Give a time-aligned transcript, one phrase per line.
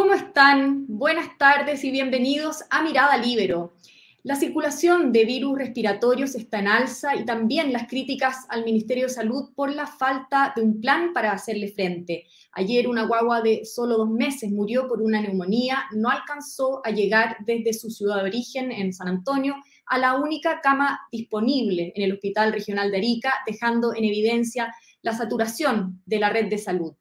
[0.00, 0.86] ¿Cómo están?
[0.88, 3.74] Buenas tardes y bienvenidos a Mirada Libero.
[4.22, 9.12] La circulación de virus respiratorios está en alza y también las críticas al Ministerio de
[9.12, 12.24] Salud por la falta de un plan para hacerle frente.
[12.52, 17.36] Ayer una guagua de solo dos meses murió por una neumonía, no alcanzó a llegar
[17.44, 19.54] desde su ciudad de origen en San Antonio
[19.84, 25.12] a la única cama disponible en el Hospital Regional de Arica, dejando en evidencia la
[25.12, 26.94] saturación de la red de salud.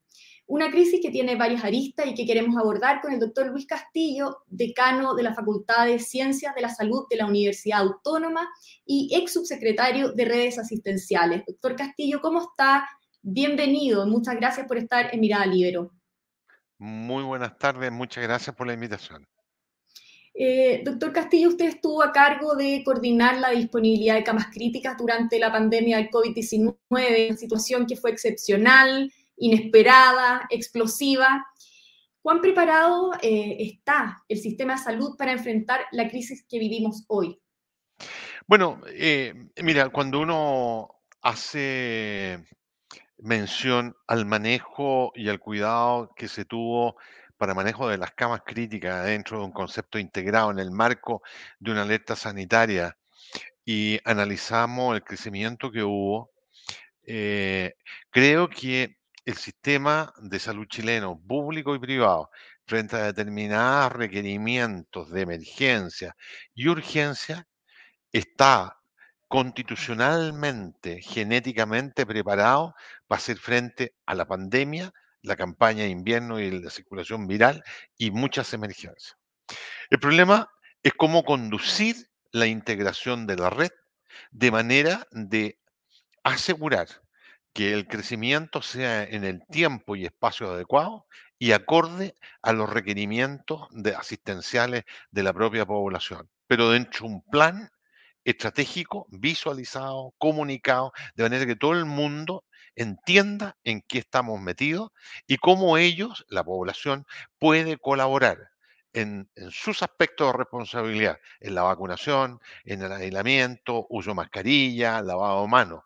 [0.49, 4.39] Una crisis que tiene varias aristas y que queremos abordar con el doctor Luis Castillo,
[4.47, 8.49] decano de la Facultad de Ciencias de la Salud de la Universidad Autónoma
[8.83, 11.43] y ex subsecretario de redes asistenciales.
[11.45, 12.89] Doctor Castillo, ¿cómo está?
[13.21, 15.91] Bienvenido, muchas gracias por estar en Mirada Libero.
[16.79, 19.27] Muy buenas tardes, muchas gracias por la invitación.
[20.33, 25.37] Eh, doctor Castillo, usted estuvo a cargo de coordinar la disponibilidad de camas críticas durante
[25.37, 31.45] la pandemia del COVID-19, una situación que fue excepcional, inesperada, explosiva.
[32.21, 37.39] ¿Cuán preparado eh, está el sistema de salud para enfrentar la crisis que vivimos hoy?
[38.45, 39.33] Bueno, eh,
[39.63, 42.45] mira, cuando uno hace
[43.17, 46.95] mención al manejo y al cuidado que se tuvo
[47.37, 51.21] para manejo de las camas críticas dentro de un concepto integrado en el marco
[51.59, 52.97] de una alerta sanitaria
[53.63, 56.31] y analizamos el crecimiento que hubo,
[57.03, 57.75] eh,
[58.09, 58.98] creo que
[59.29, 62.31] el sistema de salud chileno, público y privado,
[62.65, 66.15] frente a determinados requerimientos de emergencia
[66.55, 67.47] y urgencia,
[68.11, 68.79] está
[69.27, 72.73] constitucionalmente, genéticamente preparado
[73.05, 77.63] para hacer frente a la pandemia, la campaña de invierno y la circulación viral
[77.99, 79.15] y muchas emergencias.
[79.91, 80.49] El problema
[80.81, 83.69] es cómo conducir la integración de la red
[84.31, 85.59] de manera de
[86.23, 86.87] asegurar
[87.53, 91.05] que el crecimiento sea en el tiempo y espacio adecuado
[91.37, 97.21] y acorde a los requerimientos de asistenciales de la propia población, pero dentro de un
[97.23, 97.69] plan
[98.25, 102.43] estratégico, visualizado, comunicado, de manera que todo el mundo
[102.75, 104.91] entienda en qué estamos metidos
[105.25, 107.05] y cómo ellos, la población,
[107.39, 108.37] puede colaborar
[108.93, 115.01] en, en, sus aspectos de responsabilidad, en la vacunación, en el aislamiento, uso de mascarilla,
[115.01, 115.83] lavado de manos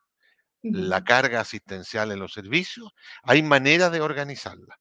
[0.64, 2.92] la carga asistencial en los servicios,
[3.24, 4.80] hay manera de organizarla.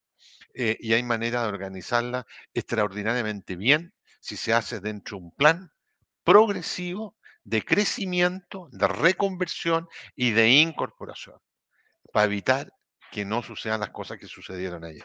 [0.55, 5.73] Eh, y hay manera de organizarla extraordinariamente bien si se hace dentro de un plan
[6.25, 11.39] progresivo de crecimiento, de reconversión y de incorporación,
[12.13, 12.73] para evitar
[13.11, 15.05] que no sucedan las cosas que sucedieron ayer.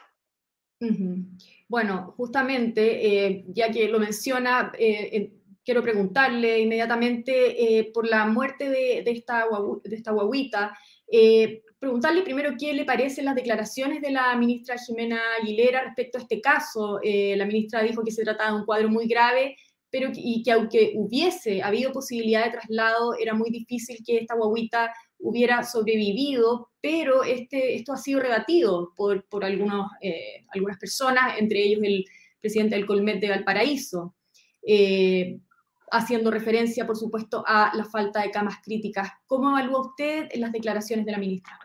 [1.68, 5.32] Bueno, justamente, eh, ya que lo menciona, eh,
[5.68, 9.44] quiero preguntarle inmediatamente eh, por la muerte de, esta,
[9.84, 10.74] de esta guaguita,
[11.12, 16.22] eh, preguntarle primero qué le parecen las declaraciones de la ministra Jimena Aguilera respecto a
[16.22, 17.02] este caso.
[17.04, 19.58] Eh, la ministra dijo que se trataba de un cuadro muy grave,
[19.90, 24.94] pero y que aunque hubiese habido posibilidad de traslado, era muy difícil que esta guaguita
[25.20, 29.92] hubiera sobrevivido, pero este, esto ha sido rebatido por, por algunos,
[30.54, 32.06] algunas personas, entre ellos el
[32.40, 34.16] presidente del Colmet de Valparaíso
[35.92, 39.10] haciendo referencia, por supuesto, a la falta de camas críticas.
[39.26, 41.60] ¿Cómo evalúa usted las declaraciones de la ministra?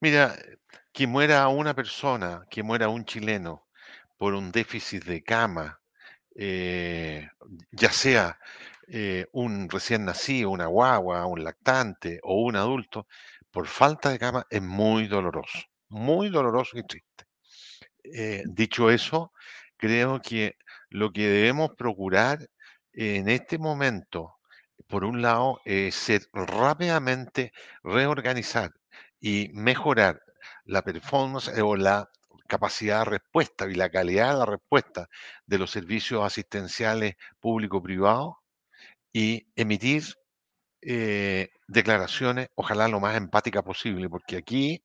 [0.00, 0.34] Mira,
[0.92, 3.66] que muera una persona, que muera un chileno
[4.16, 5.80] por un déficit de cama,
[6.36, 7.28] eh,
[7.72, 8.38] ya sea
[8.88, 13.06] eh, un recién nacido, una guagua, un lactante o un adulto,
[13.50, 15.58] por falta de cama es muy doloroso,
[15.88, 17.24] muy doloroso y triste.
[18.04, 19.32] Eh, dicho eso,
[19.76, 20.56] creo que
[20.90, 22.48] lo que debemos procurar
[22.94, 24.36] en este momento,
[24.88, 28.72] por un lado, es ser rápidamente reorganizar
[29.20, 30.20] y mejorar
[30.64, 32.08] la performance eh, o la
[32.46, 35.08] capacidad de respuesta y la calidad de la respuesta
[35.46, 38.34] de los servicios asistenciales público-privados
[39.12, 40.04] y emitir
[40.82, 44.82] eh, declaraciones, ojalá lo más empática posible, porque aquí,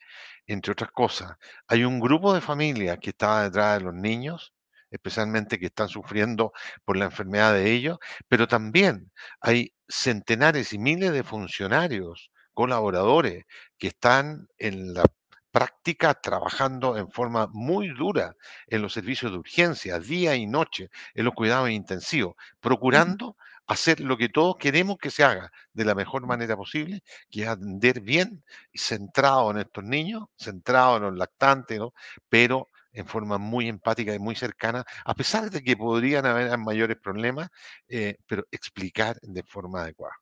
[0.48, 1.34] entre otras cosas,
[1.68, 4.54] hay un grupo de familias que está detrás de los niños
[4.92, 6.52] especialmente que están sufriendo
[6.86, 7.98] por la enfermedad de ellos,
[8.28, 9.12] pero también
[9.42, 13.46] hay centenares y miles de funcionarios, colaboradores,
[13.78, 15.06] que están en la
[15.52, 18.36] práctica trabajando en forma muy dura
[18.68, 23.36] en los servicios de urgencia, día y noche, en los cuidados intensivos, procurando
[23.70, 27.48] hacer lo que todos queremos que se haga de la mejor manera posible, que es
[27.48, 28.44] atender bien
[28.74, 31.94] centrado en estos niños, centrado en los lactantes, ¿no?
[32.30, 36.98] pero en forma muy empática y muy cercana, a pesar de que podrían haber mayores
[36.98, 37.50] problemas,
[37.88, 40.16] eh, pero explicar de forma adecuada.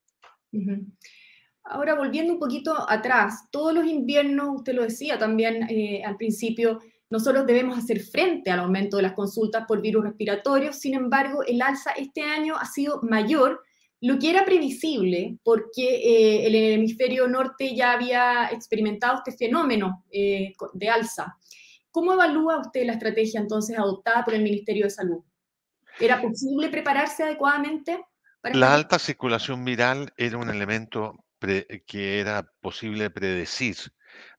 [1.64, 6.80] Ahora, volviendo un poquito atrás, todos los inviernos, usted lo decía también eh, al principio,
[7.10, 11.62] Nosotros debemos hacer frente al aumento de las consultas por virus respiratorios, sin embargo, el
[11.62, 13.62] alza este año ha sido mayor,
[14.02, 20.54] lo que era previsible porque eh, el hemisferio norte ya había experimentado este fenómeno eh,
[20.74, 21.38] de alza.
[21.98, 25.24] ¿Cómo evalúa usted la estrategia entonces adoptada por el Ministerio de Salud?
[26.00, 28.06] ¿Era posible prepararse adecuadamente?
[28.44, 33.78] la alta circulación viral era un elemento que era posible predecir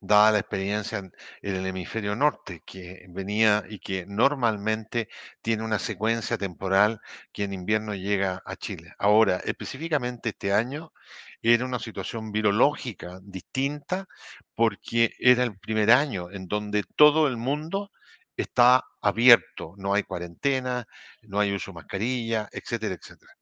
[0.00, 1.12] dada la experiencia en
[1.42, 5.08] el hemisferio norte, que venía y que normalmente
[5.42, 7.00] tiene una secuencia temporal
[7.32, 8.94] que en invierno llega a Chile.
[8.98, 10.92] Ahora, específicamente este año
[11.42, 14.06] era una situación virológica distinta
[14.54, 17.90] porque era el primer año en donde todo el mundo
[18.36, 20.86] está abierto, no hay cuarentena,
[21.22, 23.32] no hay uso de mascarilla, etcétera, etcétera.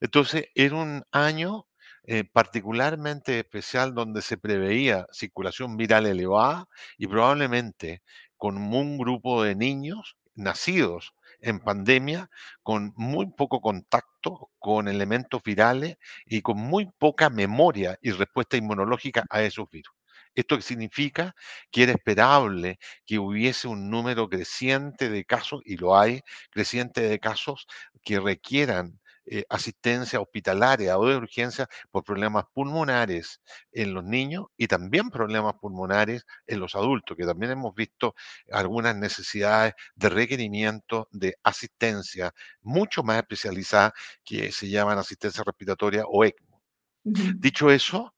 [0.00, 1.66] Entonces, era un año
[2.04, 6.66] eh, particularmente especial donde se preveía circulación viral elevada
[6.98, 8.02] y probablemente
[8.36, 12.30] con un grupo de niños nacidos en pandemia
[12.62, 15.96] con muy poco contacto con elementos virales
[16.26, 19.94] y con muy poca memoria y respuesta inmunológica a esos virus.
[20.34, 21.34] Esto significa
[21.72, 27.18] que era esperable que hubiese un número creciente de casos, y lo hay, creciente de
[27.18, 27.66] casos
[28.04, 29.00] que requieran
[29.32, 33.40] eh, asistencia hospitalaria o de urgencia por problemas pulmonares
[33.70, 38.16] en los niños y también problemas pulmonares en los adultos, que también hemos visto
[38.50, 43.94] algunas necesidades de requerimiento de asistencia mucho más especializada
[44.24, 46.60] que se llaman asistencia respiratoria o ECMO.
[47.04, 48.12] Dicho eso,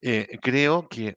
[0.00, 1.16] eh, creo que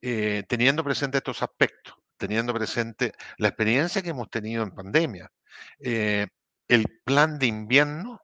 [0.00, 5.30] eh, teniendo presente estos aspectos, teniendo presente la experiencia que hemos tenido en pandemia,
[5.78, 8.18] el plan de invierno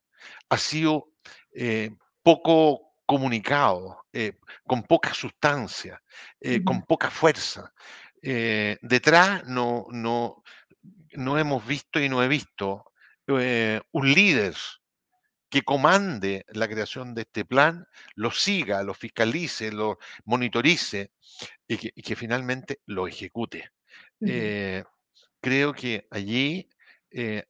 [0.49, 1.13] ha sido
[1.53, 1.91] eh,
[2.23, 6.03] poco comunicado, eh, con poca sustancia,
[6.41, 7.73] eh, con poca fuerza.
[8.21, 10.43] detrás no, no,
[11.13, 12.85] no hemos visto y no he visto
[13.27, 14.55] un líder
[15.49, 21.13] que comande la creación de este plan, lo siga, lo fiscalice, lo monitorice
[21.67, 23.71] y que, finalmente lo ejecute.
[25.41, 26.69] creo que allí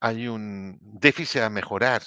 [0.00, 2.02] hay un déficit a mejorar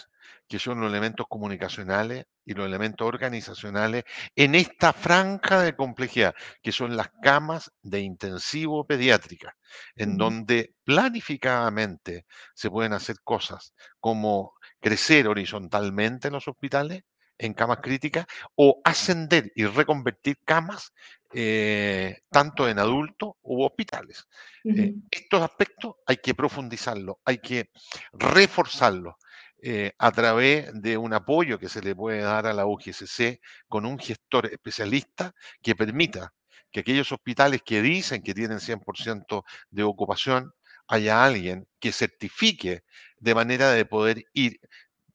[0.51, 4.03] que son los elementos comunicacionales y los elementos organizacionales
[4.36, 9.56] en esta franja de complejidad, que son las camas de intensivo pediátrica,
[9.95, 17.03] en donde planificadamente se pueden hacer cosas como crecer horizontalmente en los hospitales,
[17.38, 18.25] en camas críticas,
[18.56, 20.92] o ascender y reconvertir camas
[21.33, 24.27] eh, tanto en adultos u hospitales.
[24.65, 27.69] Eh, estos aspectos hay que profundizarlos, hay que
[28.12, 29.15] reforzarlos
[29.61, 33.85] eh, a través de un apoyo que se le puede dar a la UGSC con
[33.85, 36.33] un gestor especialista que permita
[36.71, 40.53] que aquellos hospitales que dicen que tienen 100% de ocupación,
[40.87, 42.83] haya alguien que certifique
[43.17, 44.59] de manera de poder ir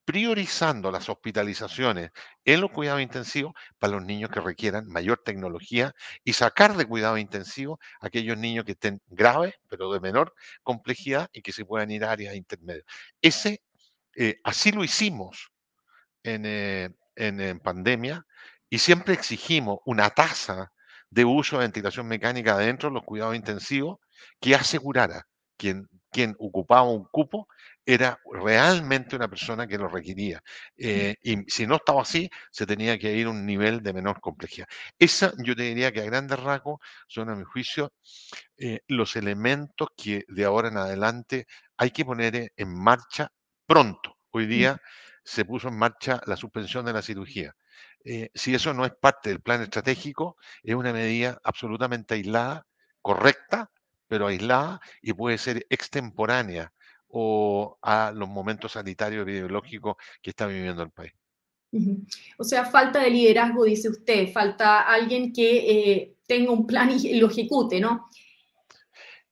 [0.04, 2.12] priorizando las hospitalizaciones
[2.44, 5.94] en los cuidados intensivos para los niños que requieran mayor tecnología
[6.24, 10.32] y sacar de cuidado intensivo a aquellos niños que estén graves, pero de menor
[10.62, 12.84] complejidad y que se puedan ir a áreas intermedias.
[13.20, 13.62] Ese
[14.16, 15.52] eh, así lo hicimos
[16.24, 18.24] eh, en, pandemia
[18.70, 20.72] y siempre exigimos una tasa
[21.10, 23.98] de uso de ventilación mecánica dentro de los cuidados intensivos
[24.40, 25.26] que asegurara
[25.56, 27.46] quien, quien ocupaba un cupo
[27.84, 30.42] era realmente una persona que lo requería.
[30.76, 34.20] Eh, y si no estaba así, se tenía que ir a un nivel de menor
[34.20, 34.66] complejidad.
[34.98, 37.92] Esa, yo te diría que a grandes rasgos son, a mi juicio,
[38.88, 41.46] los elementos que de ahora en adelante
[41.76, 43.30] hay que poner en marcha
[43.66, 44.16] pronto.
[44.30, 44.80] Hoy día
[45.24, 47.54] se puso en marcha la suspensión de la cirugía.
[48.04, 52.66] Eh, si eso no es parte del plan estratégico, es una medida absolutamente aislada,
[53.02, 53.70] correcta,
[54.06, 56.72] pero aislada y puede ser extemporánea
[57.08, 61.12] o a los momentos sanitarios y epidemiológicos que está viviendo el país.
[62.38, 67.18] O sea, falta de liderazgo, dice usted, falta alguien que eh, tenga un plan y
[67.18, 68.08] lo ejecute, ¿no?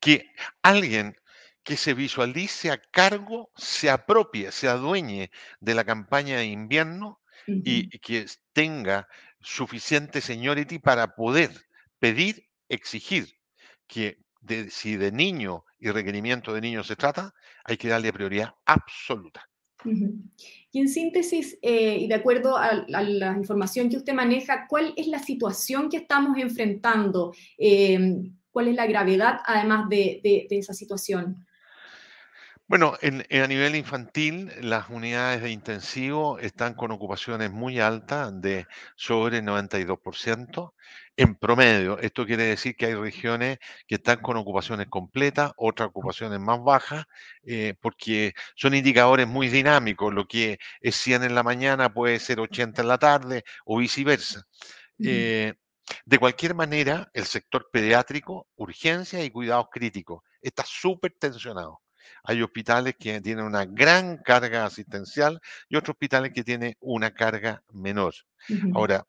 [0.00, 0.30] Que
[0.62, 1.16] alguien
[1.64, 5.30] que se visualice a cargo, se apropie, se adueñe
[5.60, 9.08] de la campaña de invierno y, que tenga
[9.40, 11.50] suficiente seniority para poder
[11.98, 13.38] pedir, exigir
[13.86, 14.18] que
[14.68, 19.48] si de niño y requerimiento de niños se trata, hay que darle prioridad absoluta.
[20.70, 25.06] Y en síntesis, eh, y de acuerdo a, la información que usted maneja, ¿cuál es
[25.08, 27.34] la situación que estamos enfrentando?
[27.58, 31.46] Eh, ¿Cuál es la gravedad, además de esa situación?
[32.66, 38.32] Bueno, en, en a nivel infantil, las unidades de intensivo están con ocupaciones muy altas
[38.40, 38.66] de
[38.96, 40.74] sobre 92%
[41.16, 41.98] en promedio.
[41.98, 47.04] Esto quiere decir que hay regiones que están con ocupaciones completas, otras ocupaciones más bajas,
[47.44, 50.12] eh, porque son indicadores muy dinámicos.
[50.14, 54.44] Lo que es 100 en la mañana puede ser 80 en la tarde o viceversa.
[55.02, 55.54] Eh,
[56.06, 61.83] de cualquier manera, el sector pediátrico, urgencia y cuidados críticos, está súper tensionado.
[62.24, 67.62] Hay hospitales que tienen una gran carga asistencial y otros hospitales que tienen una carga
[67.72, 68.14] menor.
[68.74, 69.06] Ahora,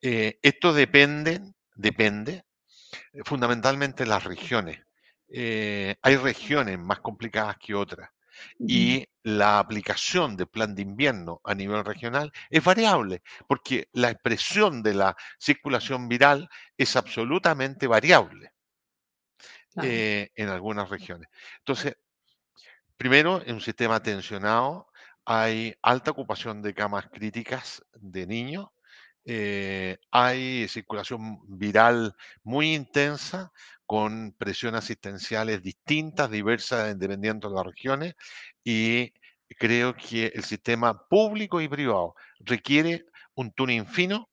[0.00, 1.40] eh, esto depende,
[1.74, 2.44] depende
[3.12, 4.80] eh, fundamentalmente de las regiones.
[5.28, 8.10] Eh, hay regiones más complicadas que otras
[8.58, 14.82] y la aplicación del plan de invierno a nivel regional es variable, porque la expresión
[14.82, 18.52] de la circulación viral es absolutamente variable
[19.82, 21.28] eh, en algunas regiones.
[21.58, 21.96] Entonces,
[22.96, 24.88] primero, en un sistema tensionado
[25.24, 28.68] hay alta ocupación de camas críticas de niños,
[29.24, 33.52] eh, hay circulación viral muy intensa
[33.86, 38.14] con presiones asistenciales distintas, diversas, dependiendo de las regiones,
[38.62, 39.12] y
[39.58, 44.28] creo que el sistema público y privado requiere un tuning fino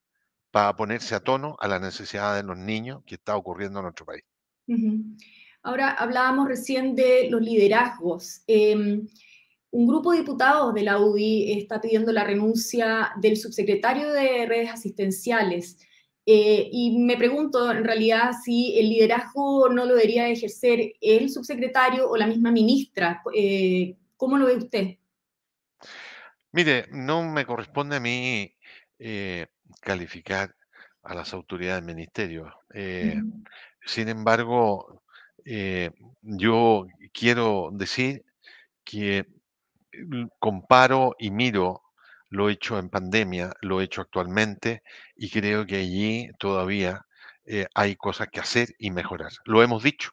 [0.52, 4.06] para ponerse a tono a las necesidades de los niños que está ocurriendo en nuestro
[4.06, 4.24] país.
[5.64, 8.44] Ahora hablábamos recién de los liderazgos.
[8.48, 9.04] Eh,
[9.72, 14.70] un grupo de diputados de la UDI está pidiendo la renuncia del subsecretario de redes
[14.70, 15.78] asistenciales.
[16.26, 22.10] Eh, y me pregunto en realidad si el liderazgo no lo debería ejercer el subsecretario
[22.10, 23.22] o la misma ministra.
[23.34, 24.98] Eh, ¿Cómo lo ve usted?
[26.52, 28.54] Mire, no me corresponde a mí
[29.00, 29.48] eh,
[29.80, 30.54] calificar
[31.02, 32.54] a las autoridades del ministerio.
[33.86, 35.01] Sin embargo,
[35.46, 38.24] eh, yo quiero decir
[38.86, 39.26] que
[40.40, 41.84] comparo y miro
[42.30, 44.84] lo hecho en pandemia, lo hecho actualmente,
[45.16, 47.06] y creo que allí todavía
[47.46, 49.32] eh, hay cosas que hacer y mejorar.
[49.46, 50.12] Lo hemos dicho,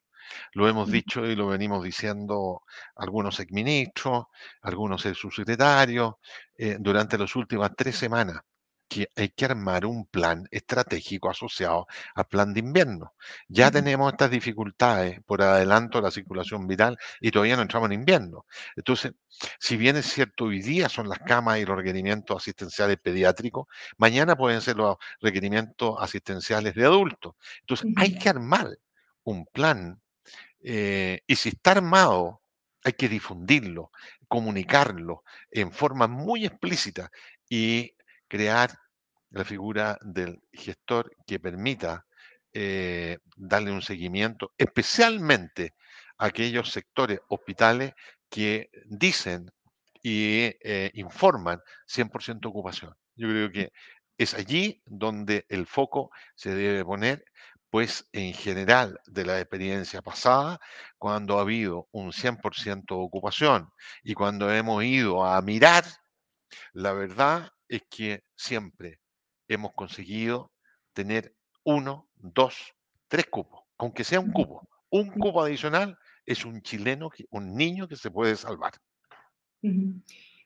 [0.53, 2.63] lo hemos ujú, dicho y lo venimos diciendo
[2.97, 4.25] algunos exministros,
[4.63, 6.15] algunos subsecretarios,
[6.57, 8.41] eh, durante las últimas tres semanas
[8.89, 13.15] que hay que armar un plan estratégico asociado al plan de invierno.
[13.49, 18.01] Ya tenemos estas dificultades por adelanto de la circulación viral y todavía no entramos en
[18.01, 18.47] invierno.
[18.77, 19.13] Entonces,
[19.59, 23.67] si bien es cierto, hoy día son las camas y los requerimientos asistenciales pediátricos,
[23.99, 27.35] mañana pueden ser los requerimientos asistenciales de adultos.
[27.61, 28.79] Entonces, hay que armar
[29.25, 30.01] un plan
[30.61, 32.43] eh, y si está armado,
[32.85, 33.91] hay que difundirlo,
[34.29, 37.11] comunicarlo en forma muy explícita
[37.49, 37.95] y
[38.29, 38.71] crear
[39.31, 42.07] la figura del gestor que permita
[42.53, 45.75] eh, darle un seguimiento, especialmente
[46.19, 47.93] a aquellos sectores hospitales
[48.31, 49.51] que dicen
[50.03, 52.95] y eh, informan 100% ocupación.
[53.17, 53.73] Yo creo que
[54.17, 57.25] es allí donde el foco se debe poner,
[57.71, 60.59] pues en general de la experiencia pasada,
[60.97, 63.71] cuando ha habido un 100% de ocupación
[64.03, 65.85] y cuando hemos ido a mirar,
[66.73, 69.01] la verdad es que siempre
[69.49, 70.53] hemos conseguido
[70.93, 71.35] tener
[71.65, 72.75] uno, dos,
[73.09, 74.69] tres cupos, aunque sea un cupo.
[74.91, 78.73] Un cupo adicional es un chileno, que- un niño que se puede salvar.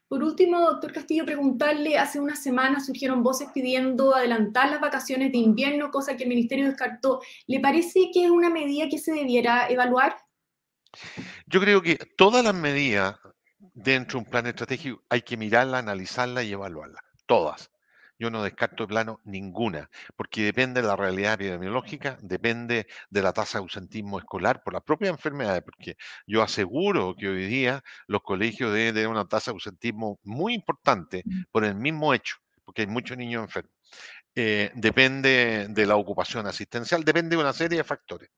[0.09, 5.39] Por último, doctor Castillo, preguntarle, hace unas semanas surgieron voces pidiendo adelantar las vacaciones de
[5.39, 7.21] invierno, cosa que el ministerio descartó.
[7.47, 10.17] ¿Le parece que es una medida que se debiera evaluar?
[11.47, 13.17] Yo creo que todas las medidas
[13.59, 17.01] dentro de un plan estratégico hay que mirarla, analizarla y evaluarla.
[17.27, 17.71] Todas.
[18.19, 23.33] Yo no descarto de plano ninguna, porque depende de la realidad epidemiológica, depende de la
[23.33, 28.23] tasa de ausentismo escolar por las propias enfermedades, porque yo aseguro que hoy día los
[28.23, 32.87] colegios deben tener una tasa de ausentismo muy importante por el mismo hecho, porque hay
[32.87, 33.73] muchos niños enfermos.
[34.35, 38.31] Eh, depende de la ocupación asistencial, depende de una serie de factores.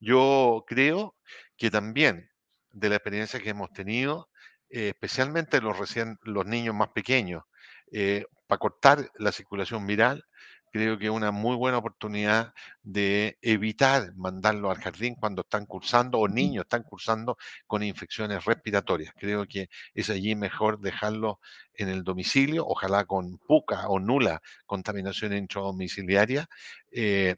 [0.00, 1.16] Yo creo
[1.56, 2.28] que también
[2.72, 4.30] de la experiencia que hemos tenido,
[4.68, 7.44] eh, especialmente los recién, los niños más pequeños,
[7.92, 10.24] eh, para cortar la circulación viral,
[10.72, 16.18] creo que es una muy buena oportunidad de evitar mandarlos al jardín cuando están cursando
[16.18, 19.12] o niños están cursando con infecciones respiratorias.
[19.16, 21.36] Creo que es allí mejor dejarlos
[21.74, 26.48] en el domicilio, ojalá con poca o nula contaminación intradomiciliaria,
[26.90, 27.36] eh,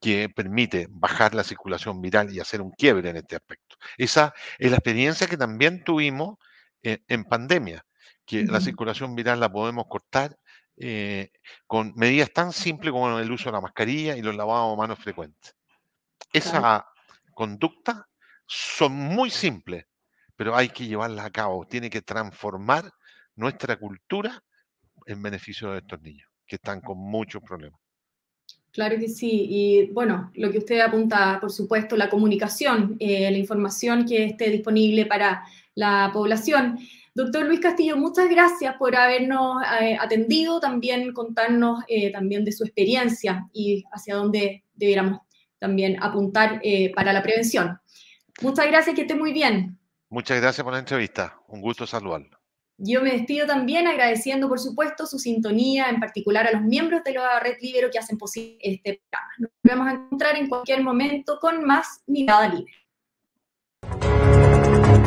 [0.00, 3.76] que permite bajar la circulación viral y hacer un quiebre en este aspecto.
[3.96, 6.36] Esa es la experiencia que también tuvimos
[6.82, 7.86] en, en pandemia,
[8.24, 10.36] que la circulación viral la podemos cortar
[10.76, 11.30] eh,
[11.66, 14.98] con medidas tan simples como el uso de la mascarilla y los lavados de manos
[14.98, 15.54] frecuentes.
[16.30, 16.48] claro.
[16.58, 16.86] Esa
[17.32, 18.08] conducta
[18.46, 19.84] son muy simples,
[20.36, 22.90] pero hay que llevarla a cabo, tiene que transformar
[23.36, 24.42] nuestra cultura
[25.06, 27.80] en beneficio de estos niños, que están con muchos problemas.
[28.74, 29.46] Claro que sí.
[29.48, 34.50] Y bueno, lo que usted apunta, por supuesto, la comunicación, eh, la información que esté
[34.50, 35.44] disponible para
[35.76, 36.78] la población.
[37.14, 42.64] Doctor Luis Castillo, muchas gracias por habernos eh, atendido, también contarnos eh, también de su
[42.64, 45.20] experiencia y hacia dónde debiéramos
[45.58, 46.60] también apuntar
[46.94, 47.78] para la prevención.
[48.42, 49.78] Muchas gracias, que esté muy bien.
[50.10, 51.40] Muchas gracias por la entrevista.
[51.48, 52.38] Un gusto saludarlo.
[52.76, 57.12] Yo me despido también agradeciendo, por supuesto, su sintonía, en particular a los miembros de
[57.12, 59.32] la Red Libero que hacen posible este programa.
[59.38, 62.72] Nos vamos a encontrar en cualquier momento con más Mirada Libre.